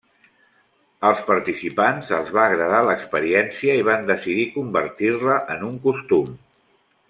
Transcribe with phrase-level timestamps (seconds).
[1.09, 6.35] Als participants els va agradar l'experiència i van decidir convertir-la en un costum.